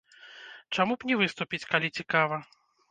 [0.77, 2.45] Чаму б не выступіць, калі цікава?